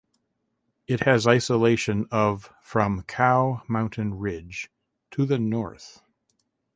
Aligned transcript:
It 0.87 1.01
has 1.01 1.27
isolation 1.27 2.07
of 2.09 2.51
from 2.63 3.03
Cow 3.03 3.61
Mountain 3.67 4.17
Ridge 4.17 4.71
to 5.11 5.27
the 5.27 5.37
north. 5.37 6.01